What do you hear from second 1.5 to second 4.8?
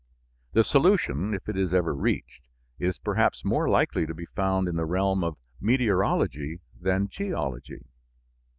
is ever reached, is perhaps more likely to be found in